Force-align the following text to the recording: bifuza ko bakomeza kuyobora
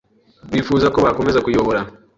bifuza 0.53 0.85
ko 0.93 0.97
bakomeza 1.05 1.43
kuyobora 1.45 1.79